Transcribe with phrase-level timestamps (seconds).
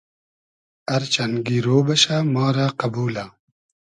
[0.93, 3.25] ار چئن گیرۉ بئشۂ ما رۂ قئبولۂ